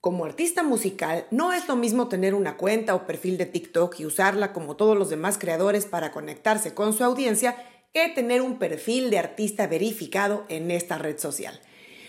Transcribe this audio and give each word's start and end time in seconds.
Como 0.00 0.24
artista 0.24 0.62
musical, 0.62 1.26
no 1.30 1.52
es 1.52 1.68
lo 1.68 1.76
mismo 1.76 2.08
tener 2.08 2.34
una 2.34 2.56
cuenta 2.56 2.94
o 2.94 3.06
perfil 3.06 3.36
de 3.36 3.44
TikTok 3.44 4.00
y 4.00 4.06
usarla 4.06 4.54
como 4.54 4.74
todos 4.74 4.96
los 4.96 5.10
demás 5.10 5.36
creadores 5.36 5.84
para 5.84 6.10
conectarse 6.10 6.72
con 6.72 6.94
su 6.94 7.04
audiencia 7.04 7.54
que 7.92 8.08
tener 8.08 8.40
un 8.40 8.58
perfil 8.58 9.10
de 9.10 9.18
artista 9.18 9.66
verificado 9.66 10.46
en 10.48 10.70
esta 10.70 10.96
red 10.96 11.18
social. 11.18 11.60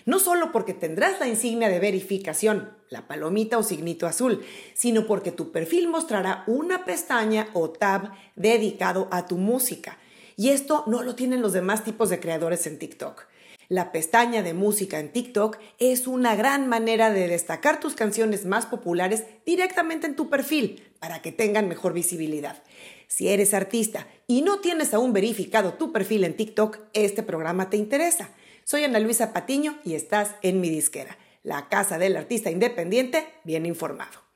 No 0.06 0.20
solo 0.20 0.54
porque 0.54 0.74
tendrás 0.74 1.20
la 1.20 1.28
insignia 1.28 1.68
de 1.68 1.82
verificación, 1.82 2.72
la 2.88 3.10
palomita 3.10 3.58
o 3.58 3.64
signito 3.64 4.08
azul, 4.08 4.42
sino 4.74 5.06
porque 5.06 5.34
tu 5.34 5.52
perfil 5.52 5.90
mostrará 5.90 6.46
una 6.48 6.86
pestaña 6.86 7.50
o 7.52 7.72
tab 7.72 8.12
dedicado 8.38 9.10
a 9.12 9.28
tu 9.28 9.36
música. 9.36 9.98
Y 10.38 10.52
esto 10.52 10.86
no 10.88 11.04
lo 11.04 11.16
tienen 11.16 11.42
los 11.42 11.52
demás 11.52 11.84
tipos 11.84 12.10
de 12.10 12.22
creadores 12.22 12.66
en 12.68 12.80
TikTok. 12.80 13.26
La 13.72 13.94
pestaña 13.94 14.44
de 14.44 14.54
música 14.54 15.00
en 15.00 15.14
TikTok 15.14 15.58
es 15.80 16.06
una 16.06 16.36
gran 16.36 16.68
manera 16.68 17.10
de 17.10 17.30
destacar 17.30 17.80
tus 17.80 17.94
canciones 17.94 18.44
más 18.44 18.66
populares 18.66 19.24
directamente 19.46 20.08
en 20.08 20.18
tu 20.18 20.30
perfil 20.30 20.92
para 21.00 21.22
que 21.22 21.32
tengan 21.32 21.70
mejor 21.70 21.94
visibilidad. 21.94 22.62
Si 23.08 23.30
eres 23.30 23.54
artista 23.54 24.08
y 24.28 24.42
no 24.42 24.60
tienes 24.60 24.94
aún 24.94 25.14
verificado 25.14 25.76
tu 25.76 25.94
perfil 25.94 26.26
en 26.26 26.36
TikTok, 26.36 26.80
este 26.92 27.24
programa 27.24 27.70
te 27.70 27.78
interesa. 27.78 28.32
Soy 28.66 28.84
Ana 28.84 29.00
Luisa 29.00 29.32
Patiño 29.32 29.80
y 29.86 29.94
estás 29.94 30.32
en 30.42 30.60
mi 30.60 30.70
disquera, 30.70 31.18
la 31.42 31.70
casa 31.70 31.98
del 31.98 32.18
artista 32.18 32.52
independiente 32.52 33.26
bien 33.46 33.66
informado. 33.66 34.31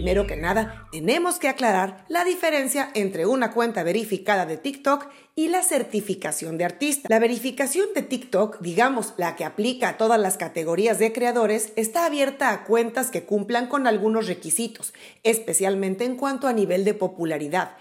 Primero 0.00 0.26
que 0.26 0.34
nada, 0.38 0.88
tenemos 0.90 1.38
que 1.38 1.46
aclarar 1.46 2.06
la 2.08 2.24
diferencia 2.24 2.90
entre 2.94 3.26
una 3.26 3.52
cuenta 3.52 3.82
verificada 3.82 4.46
de 4.46 4.56
TikTok 4.56 5.08
y 5.36 5.48
la 5.48 5.62
certificación 5.62 6.56
de 6.56 6.64
artista. 6.64 7.06
La 7.10 7.18
verificación 7.18 7.88
de 7.94 8.00
TikTok, 8.00 8.60
digamos 8.62 9.12
la 9.18 9.36
que 9.36 9.44
aplica 9.44 9.90
a 9.90 9.96
todas 9.98 10.18
las 10.18 10.38
categorías 10.38 10.98
de 10.98 11.12
creadores, 11.12 11.74
está 11.76 12.06
abierta 12.06 12.50
a 12.50 12.64
cuentas 12.64 13.10
que 13.10 13.24
cumplan 13.24 13.66
con 13.66 13.86
algunos 13.86 14.26
requisitos, 14.26 14.94
especialmente 15.22 16.06
en 16.06 16.16
cuanto 16.16 16.48
a 16.48 16.54
nivel 16.54 16.86
de 16.86 16.94
popularidad. 16.94 17.76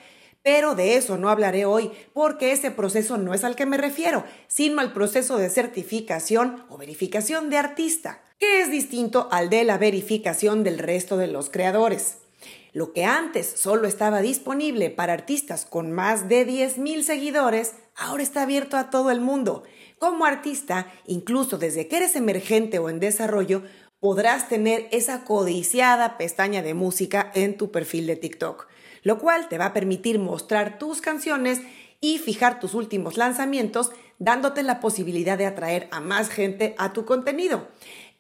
Pero 0.51 0.73
de 0.73 0.95
eso 0.95 1.15
no 1.19 1.29
hablaré 1.29 1.65
hoy, 1.65 1.91
porque 2.11 2.53
ese 2.53 2.71
proceso 2.71 3.19
no 3.19 3.35
es 3.35 3.43
al 3.43 3.55
que 3.55 3.67
me 3.67 3.77
refiero, 3.77 4.23
sino 4.47 4.81
al 4.81 4.93
proceso 4.93 5.37
de 5.37 5.47
certificación 5.47 6.65
o 6.69 6.77
verificación 6.79 7.51
de 7.51 7.57
artista 7.57 8.23
que 8.39 8.61
es 8.61 8.71
distinto 8.71 9.27
al 9.31 9.51
de 9.51 9.63
la 9.63 9.77
verificación 9.77 10.63
del 10.63 10.79
resto 10.79 11.17
de 11.17 11.27
los 11.27 11.51
creadores. 11.51 12.17
Lo 12.73 12.93
que 12.93 13.05
antes 13.05 13.45
solo 13.45 13.87
estaba 13.87 14.21
disponible 14.21 14.89
para 14.89 15.13
artistas 15.13 15.65
con 15.65 15.91
más 15.91 16.27
de 16.29 16.47
10.000 16.47 17.03
seguidores, 17.03 17.75
ahora 17.95 18.23
está 18.23 18.41
abierto 18.41 18.75
a 18.75 18.89
todo 18.89 19.11
el 19.11 19.21
mundo. 19.21 19.61
Como 19.99 20.25
artista, 20.25 20.91
incluso 21.05 21.59
desde 21.59 21.87
que 21.87 21.97
eres 21.97 22.15
emergente 22.15 22.79
o 22.79 22.89
en 22.89 22.99
desarrollo, 22.99 23.61
podrás 23.99 24.49
tener 24.49 24.87
esa 24.91 25.25
codiciada 25.25 26.17
pestaña 26.17 26.63
de 26.63 26.73
música 26.73 27.31
en 27.35 27.55
tu 27.55 27.69
perfil 27.69 28.07
de 28.07 28.15
TikTok, 28.15 28.67
lo 29.03 29.19
cual 29.19 29.47
te 29.49 29.57
va 29.57 29.67
a 29.67 29.73
permitir 29.73 30.19
mostrar 30.19 30.77
tus 30.79 31.01
canciones 31.01 31.61
y 32.01 32.17
fijar 32.17 32.59
tus 32.59 32.73
últimos 32.73 33.17
lanzamientos, 33.17 33.91
dándote 34.19 34.63
la 34.63 34.79
posibilidad 34.79 35.37
de 35.37 35.45
atraer 35.45 35.87
a 35.91 35.99
más 35.99 36.29
gente 36.29 36.75
a 36.77 36.93
tu 36.93 37.05
contenido. 37.05 37.67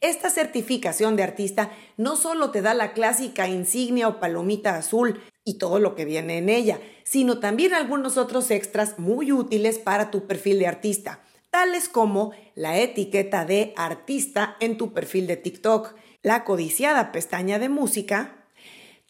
Esta 0.01 0.29
certificación 0.29 1.17
de 1.17 1.23
artista 1.23 1.71
no 1.97 2.15
solo 2.15 2.51
te 2.51 2.61
da 2.61 2.73
la 2.73 2.93
clásica 2.93 3.47
insignia 3.47 4.07
o 4.07 4.19
palomita 4.19 4.75
azul 4.75 5.21
y 5.43 5.57
todo 5.57 5.79
lo 5.79 5.95
que 5.95 6.05
viene 6.05 6.37
en 6.37 6.47
ella, 6.47 6.79
sino 7.03 7.39
también 7.39 7.73
algunos 7.73 8.17
otros 8.17 8.49
extras 8.51 8.97
muy 8.97 9.31
útiles 9.31 9.77
para 9.77 10.09
tu 10.09 10.25
perfil 10.25 10.59
de 10.59 10.67
artista, 10.67 11.21
tales 11.49 11.89
como 11.89 12.31
la 12.55 12.77
etiqueta 12.77 13.43
de 13.43 13.73
artista 13.75 14.55
en 14.61 14.77
tu 14.77 14.93
perfil 14.93 15.27
de 15.27 15.35
TikTok, 15.35 15.95
la 16.21 16.43
codiciada 16.45 17.11
pestaña 17.11 17.59
de 17.59 17.67
música, 17.67 18.38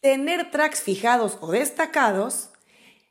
tener 0.01 0.51
tracks 0.51 0.81
fijados 0.81 1.37
o 1.41 1.51
destacados, 1.51 2.51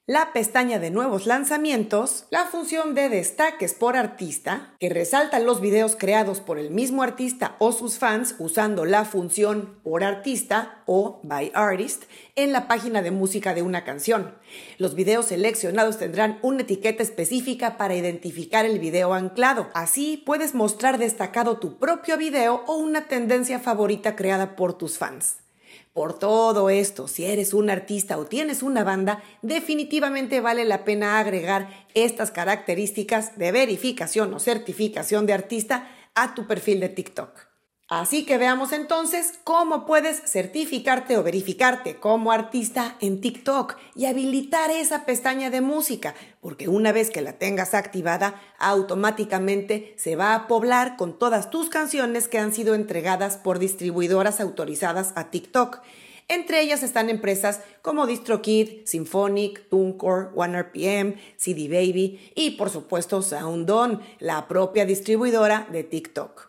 la 0.06 0.32
pestaña 0.32 0.78
de 0.78 0.90
nuevos 0.90 1.26
lanzamientos, 1.26 2.24
la 2.30 2.46
función 2.46 2.94
de 2.94 3.10
destaques 3.10 3.74
por 3.74 3.94
artista, 3.94 4.74
que 4.80 4.88
resalta 4.88 5.38
los 5.38 5.60
videos 5.60 5.96
creados 5.96 6.40
por 6.40 6.58
el 6.58 6.70
mismo 6.70 7.02
artista 7.02 7.56
o 7.58 7.72
sus 7.72 7.98
fans 7.98 8.34
usando 8.38 8.86
la 8.86 9.04
función 9.04 9.78
por 9.84 10.02
artista 10.02 10.82
o 10.86 11.20
by 11.24 11.52
artist 11.52 12.04
en 12.36 12.52
la 12.52 12.68
página 12.68 13.02
de 13.02 13.10
música 13.10 13.52
de 13.52 13.60
una 13.60 13.84
canción. 13.84 14.34
Los 14.78 14.94
videos 14.94 15.26
seleccionados 15.26 15.98
tendrán 15.98 16.38
una 16.40 16.62
etiqueta 16.62 17.02
específica 17.02 17.76
para 17.76 17.94
identificar 17.94 18.64
el 18.64 18.78
video 18.78 19.12
anclado. 19.12 19.68
Así 19.74 20.22
puedes 20.24 20.54
mostrar 20.54 20.96
destacado 20.96 21.58
tu 21.58 21.76
propio 21.76 22.16
video 22.16 22.64
o 22.66 22.76
una 22.76 23.08
tendencia 23.08 23.58
favorita 23.58 24.16
creada 24.16 24.56
por 24.56 24.72
tus 24.78 24.96
fans. 24.96 25.36
Por 25.92 26.18
todo 26.18 26.70
esto, 26.70 27.08
si 27.08 27.24
eres 27.24 27.54
un 27.54 27.70
artista 27.70 28.18
o 28.18 28.26
tienes 28.26 28.62
una 28.62 28.84
banda, 28.84 29.22
definitivamente 29.42 30.40
vale 30.40 30.64
la 30.64 30.84
pena 30.84 31.18
agregar 31.18 31.86
estas 31.94 32.30
características 32.30 33.38
de 33.38 33.52
verificación 33.52 34.32
o 34.34 34.38
certificación 34.38 35.26
de 35.26 35.32
artista 35.32 35.90
a 36.14 36.34
tu 36.34 36.46
perfil 36.46 36.80
de 36.80 36.88
TikTok. 36.88 37.47
Así 37.88 38.26
que 38.26 38.36
veamos 38.36 38.72
entonces 38.72 39.38
cómo 39.44 39.86
puedes 39.86 40.20
certificarte 40.30 41.16
o 41.16 41.22
verificarte 41.22 41.96
como 41.96 42.32
artista 42.32 42.96
en 43.00 43.22
TikTok 43.22 43.76
y 43.94 44.04
habilitar 44.04 44.70
esa 44.70 45.06
pestaña 45.06 45.48
de 45.48 45.62
música, 45.62 46.14
porque 46.42 46.68
una 46.68 46.92
vez 46.92 47.08
que 47.08 47.22
la 47.22 47.38
tengas 47.38 47.72
activada, 47.72 48.42
automáticamente 48.58 49.94
se 49.96 50.16
va 50.16 50.34
a 50.34 50.48
poblar 50.48 50.98
con 50.98 51.18
todas 51.18 51.48
tus 51.48 51.70
canciones 51.70 52.28
que 52.28 52.38
han 52.38 52.52
sido 52.52 52.74
entregadas 52.74 53.38
por 53.38 53.58
distribuidoras 53.58 54.38
autorizadas 54.38 55.14
a 55.16 55.30
TikTok. 55.30 55.80
Entre 56.28 56.60
ellas 56.60 56.82
están 56.82 57.08
empresas 57.08 57.62
como 57.80 58.06
DistroKid, 58.06 58.84
Symphonic, 58.84 59.66
TuneCore, 59.70 60.28
OneRPM, 60.34 61.14
CD 61.38 61.68
Baby 61.68 62.32
y 62.34 62.50
por 62.50 62.68
supuesto 62.68 63.22
SoundOn, 63.22 64.02
la 64.18 64.46
propia 64.46 64.84
distribuidora 64.84 65.66
de 65.72 65.84
TikTok. 65.84 66.47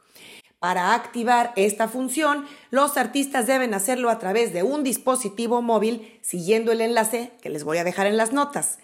Para 0.59 0.93
activar 0.93 1.53
esta 1.55 1.87
función, 1.87 2.45
los 2.69 2.97
artistas 2.97 3.47
deben 3.47 3.73
hacerlo 3.73 4.09
a 4.09 4.19
través 4.19 4.51
de 4.51 4.61
un 4.61 4.83
dispositivo 4.83 5.61
móvil 5.61 6.19
siguiendo 6.21 6.73
el 6.73 6.81
enlace 6.81 7.31
que 7.41 7.49
les 7.49 7.63
voy 7.63 7.77
a 7.77 7.85
dejar 7.85 8.07
en 8.07 8.17
las 8.17 8.33
notas. 8.33 8.79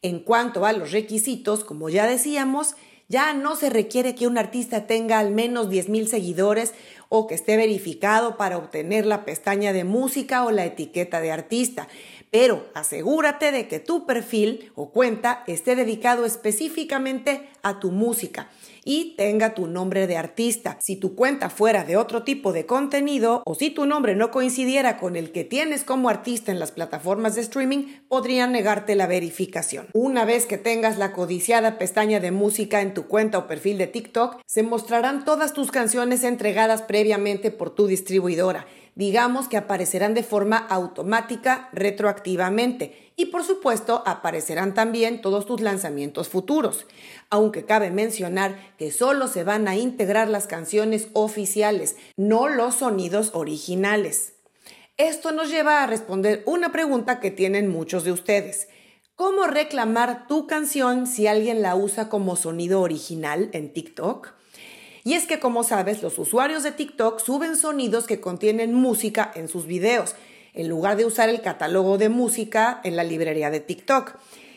En 0.00 0.20
cuanto 0.20 0.64
a 0.64 0.72
los 0.72 0.90
requisitos, 0.90 1.64
como 1.64 1.90
ya 1.90 2.06
decíamos, 2.06 2.76
ya 3.08 3.34
no 3.34 3.56
se 3.56 3.68
requiere 3.68 4.14
que 4.14 4.26
un 4.26 4.38
artista 4.38 4.86
tenga 4.86 5.18
al 5.18 5.30
menos 5.30 5.68
10.000 5.68 6.06
seguidores 6.06 6.72
o 7.10 7.26
que 7.26 7.34
esté 7.34 7.58
verificado 7.58 8.38
para 8.38 8.56
obtener 8.56 9.04
la 9.04 9.26
pestaña 9.26 9.74
de 9.74 9.84
música 9.84 10.44
o 10.44 10.50
la 10.50 10.64
etiqueta 10.64 11.20
de 11.20 11.32
artista. 11.32 11.88
Pero 12.30 12.66
asegúrate 12.74 13.52
de 13.52 13.68
que 13.68 13.80
tu 13.80 14.06
perfil 14.06 14.72
o 14.74 14.90
cuenta 14.90 15.44
esté 15.46 15.76
dedicado 15.76 16.24
específicamente 16.24 17.48
a 17.62 17.80
tu 17.80 17.90
música 17.90 18.48
y 18.84 19.14
tenga 19.16 19.54
tu 19.54 19.66
nombre 19.66 20.06
de 20.06 20.16
artista. 20.16 20.78
Si 20.80 20.96
tu 20.96 21.14
cuenta 21.14 21.50
fuera 21.50 21.84
de 21.84 21.96
otro 21.96 22.22
tipo 22.22 22.52
de 22.52 22.64
contenido 22.64 23.42
o 23.44 23.54
si 23.54 23.70
tu 23.70 23.86
nombre 23.86 24.14
no 24.14 24.30
coincidiera 24.30 24.96
con 24.96 25.16
el 25.16 25.30
que 25.30 25.44
tienes 25.44 25.84
como 25.84 26.08
artista 26.08 26.52
en 26.52 26.58
las 26.58 26.72
plataformas 26.72 27.34
de 27.34 27.42
streaming, 27.42 27.84
podrían 28.08 28.52
negarte 28.52 28.94
la 28.94 29.06
verificación. 29.06 29.88
Una 29.92 30.24
vez 30.24 30.46
que 30.46 30.58
tengas 30.58 30.96
la 30.96 31.12
codiciada 31.12 31.76
pestaña 31.76 32.20
de 32.20 32.30
música 32.30 32.80
en 32.80 32.94
tu 32.94 33.06
cuenta 33.06 33.38
o 33.38 33.46
perfil 33.46 33.78
de 33.78 33.88
TikTok, 33.88 34.40
se 34.46 34.62
mostrarán 34.62 35.24
todas 35.24 35.52
tus 35.52 35.70
canciones 35.70 36.24
entregadas 36.24 36.82
previamente 36.82 37.50
por 37.50 37.74
tu 37.74 37.86
distribuidora 37.86 38.66
digamos 38.98 39.46
que 39.46 39.56
aparecerán 39.56 40.12
de 40.12 40.24
forma 40.24 40.56
automática 40.56 41.68
retroactivamente 41.72 43.12
y 43.14 43.26
por 43.26 43.44
supuesto 43.44 44.02
aparecerán 44.06 44.74
también 44.74 45.20
todos 45.20 45.46
tus 45.46 45.60
lanzamientos 45.60 46.28
futuros, 46.28 46.84
aunque 47.30 47.64
cabe 47.64 47.92
mencionar 47.92 48.74
que 48.76 48.90
solo 48.90 49.28
se 49.28 49.44
van 49.44 49.68
a 49.68 49.76
integrar 49.76 50.28
las 50.28 50.48
canciones 50.48 51.10
oficiales, 51.12 51.94
no 52.16 52.48
los 52.48 52.74
sonidos 52.74 53.30
originales. 53.34 54.32
Esto 54.96 55.30
nos 55.30 55.48
lleva 55.48 55.84
a 55.84 55.86
responder 55.86 56.42
una 56.44 56.72
pregunta 56.72 57.20
que 57.20 57.30
tienen 57.30 57.68
muchos 57.68 58.02
de 58.02 58.10
ustedes. 58.10 58.66
¿Cómo 59.14 59.44
reclamar 59.46 60.26
tu 60.26 60.48
canción 60.48 61.06
si 61.06 61.28
alguien 61.28 61.62
la 61.62 61.76
usa 61.76 62.08
como 62.08 62.34
sonido 62.34 62.80
original 62.80 63.48
en 63.52 63.72
TikTok? 63.72 64.34
Y 65.08 65.14
es 65.14 65.24
que, 65.24 65.40
como 65.40 65.64
sabes, 65.64 66.02
los 66.02 66.18
usuarios 66.18 66.64
de 66.64 66.70
TikTok 66.70 67.18
suben 67.18 67.56
sonidos 67.56 68.06
que 68.06 68.20
contienen 68.20 68.74
música 68.74 69.32
en 69.34 69.48
sus 69.48 69.64
videos, 69.64 70.14
en 70.52 70.68
lugar 70.68 70.98
de 70.98 71.06
usar 71.06 71.30
el 71.30 71.40
catálogo 71.40 71.96
de 71.96 72.10
música 72.10 72.82
en 72.84 72.94
la 72.94 73.04
librería 73.04 73.48
de 73.48 73.60
TikTok. 73.60 74.16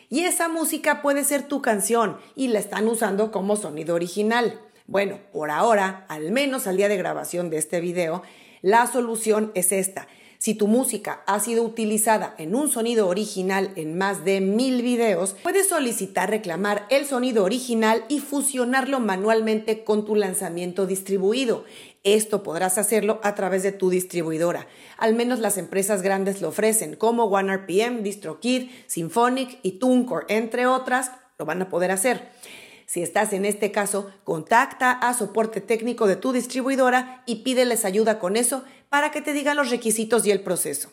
Y 0.09 0.25
esa 0.25 0.49
música 0.49 1.01
puede 1.01 1.23
ser 1.23 1.43
tu 1.43 1.61
canción 1.61 2.17
y 2.35 2.49
la 2.49 2.59
están 2.59 2.89
usando 2.89 3.31
como 3.31 3.55
sonido 3.55 3.95
original. 3.95 4.59
Bueno, 4.87 5.19
por 5.31 5.51
ahora, 5.51 6.05
al 6.09 6.33
menos 6.33 6.67
al 6.67 6.75
día 6.75 6.89
de 6.89 6.97
grabación 6.97 7.49
de 7.49 7.57
este 7.57 7.79
video, 7.79 8.21
la 8.61 8.87
solución 8.87 9.53
es 9.55 9.71
esta. 9.71 10.09
Si 10.41 10.55
tu 10.55 10.65
música 10.65 11.21
ha 11.27 11.39
sido 11.39 11.61
utilizada 11.61 12.33
en 12.39 12.55
un 12.55 12.67
sonido 12.67 13.07
original 13.07 13.73
en 13.75 13.95
más 13.95 14.25
de 14.25 14.41
mil 14.41 14.81
videos, 14.81 15.35
puedes 15.43 15.69
solicitar 15.69 16.31
reclamar 16.31 16.87
el 16.89 17.05
sonido 17.05 17.43
original 17.43 18.03
y 18.09 18.21
fusionarlo 18.21 18.99
manualmente 18.99 19.83
con 19.83 20.03
tu 20.03 20.15
lanzamiento 20.15 20.87
distribuido. 20.87 21.63
Esto 22.03 22.41
podrás 22.41 22.79
hacerlo 22.79 23.19
a 23.21 23.35
través 23.35 23.61
de 23.61 23.71
tu 23.71 23.91
distribuidora. 23.91 24.65
Al 24.97 25.13
menos 25.13 25.37
las 25.37 25.59
empresas 25.59 26.01
grandes 26.01 26.41
lo 26.41 26.47
ofrecen, 26.47 26.95
como 26.95 27.25
OneRPM, 27.25 28.01
DistroKid, 28.01 28.71
Symphonic 28.87 29.59
y 29.61 29.73
TuneCore, 29.73 30.25
entre 30.29 30.65
otras, 30.65 31.11
lo 31.37 31.45
van 31.45 31.61
a 31.61 31.69
poder 31.69 31.91
hacer. 31.91 32.31
Si 32.91 33.01
estás 33.01 33.31
en 33.31 33.45
este 33.45 33.71
caso, 33.71 34.11
contacta 34.25 34.91
a 34.91 35.13
soporte 35.13 35.61
técnico 35.61 36.07
de 36.07 36.17
tu 36.17 36.33
distribuidora 36.33 37.23
y 37.25 37.35
pídeles 37.35 37.85
ayuda 37.85 38.19
con 38.19 38.35
eso 38.35 38.65
para 38.89 39.11
que 39.11 39.21
te 39.21 39.31
digan 39.31 39.55
los 39.55 39.69
requisitos 39.69 40.25
y 40.25 40.31
el 40.31 40.41
proceso. 40.41 40.91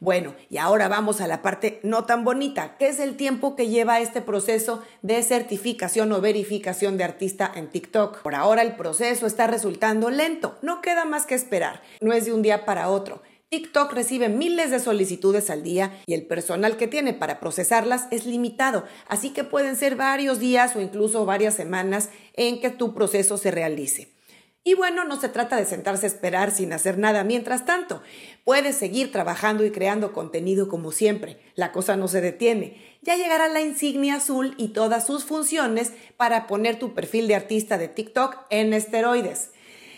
Bueno, 0.00 0.34
y 0.50 0.56
ahora 0.56 0.88
vamos 0.88 1.20
a 1.20 1.28
la 1.28 1.42
parte 1.42 1.78
no 1.84 2.04
tan 2.04 2.24
bonita, 2.24 2.76
que 2.78 2.88
es 2.88 2.98
el 2.98 3.16
tiempo 3.16 3.54
que 3.54 3.68
lleva 3.68 4.00
este 4.00 4.22
proceso 4.22 4.82
de 5.02 5.22
certificación 5.22 6.10
o 6.10 6.20
verificación 6.20 6.96
de 6.96 7.04
artista 7.04 7.52
en 7.54 7.70
TikTok. 7.70 8.22
Por 8.22 8.34
ahora 8.34 8.62
el 8.62 8.74
proceso 8.74 9.28
está 9.28 9.46
resultando 9.46 10.10
lento, 10.10 10.58
no 10.62 10.82
queda 10.82 11.04
más 11.04 11.26
que 11.26 11.36
esperar, 11.36 11.80
no 12.00 12.12
es 12.12 12.24
de 12.24 12.32
un 12.32 12.42
día 12.42 12.64
para 12.64 12.88
otro. 12.88 13.22
TikTok 13.48 13.92
recibe 13.92 14.28
miles 14.28 14.72
de 14.72 14.80
solicitudes 14.80 15.50
al 15.50 15.62
día 15.62 16.02
y 16.06 16.14
el 16.14 16.26
personal 16.26 16.76
que 16.76 16.88
tiene 16.88 17.14
para 17.14 17.38
procesarlas 17.38 18.08
es 18.10 18.26
limitado, 18.26 18.84
así 19.06 19.30
que 19.30 19.44
pueden 19.44 19.76
ser 19.76 19.94
varios 19.94 20.40
días 20.40 20.74
o 20.74 20.80
incluso 20.80 21.24
varias 21.24 21.54
semanas 21.54 22.08
en 22.34 22.60
que 22.60 22.70
tu 22.70 22.92
proceso 22.92 23.38
se 23.38 23.52
realice. 23.52 24.16
Y 24.64 24.74
bueno, 24.74 25.04
no 25.04 25.20
se 25.20 25.28
trata 25.28 25.54
de 25.54 25.64
sentarse 25.64 26.06
a 26.06 26.08
esperar 26.08 26.50
sin 26.50 26.72
hacer 26.72 26.98
nada 26.98 27.22
mientras 27.22 27.64
tanto. 27.64 28.02
Puedes 28.42 28.74
seguir 28.74 29.12
trabajando 29.12 29.64
y 29.64 29.70
creando 29.70 30.12
contenido 30.12 30.68
como 30.68 30.90
siempre. 30.90 31.38
La 31.54 31.70
cosa 31.70 31.94
no 31.94 32.08
se 32.08 32.20
detiene. 32.20 32.82
Ya 33.00 33.14
llegará 33.14 33.46
la 33.46 33.60
insignia 33.60 34.16
azul 34.16 34.56
y 34.58 34.70
todas 34.70 35.06
sus 35.06 35.24
funciones 35.24 35.92
para 36.16 36.48
poner 36.48 36.80
tu 36.80 36.94
perfil 36.94 37.28
de 37.28 37.36
artista 37.36 37.78
de 37.78 37.86
TikTok 37.86 38.38
en 38.50 38.72
esteroides. 38.74 39.50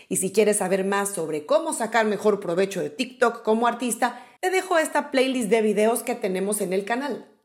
Y 0.08 0.16
si 0.16 0.32
quieres 0.32 0.58
saber 0.58 0.84
más 0.84 1.10
sobre 1.10 1.46
cómo 1.46 1.72
sacar 1.72 2.06
mejor 2.06 2.40
provecho 2.40 2.80
de 2.80 2.90
TikTok 2.90 3.42
como 3.42 3.66
artista, 3.66 4.24
te 4.40 4.50
dejo 4.50 4.78
esta 4.78 5.10
playlist 5.10 5.50
de 5.50 5.62
videos 5.62 6.02
que 6.02 6.14
tenemos 6.14 6.60
en 6.60 6.72
el 6.72 6.84
canal. 6.84 7.37